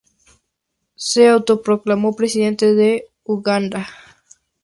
Se 0.95 1.27
autoproclamó 1.29 2.15
Presidente 2.15 2.73
de 2.73 3.05
Uganda. 3.23 3.87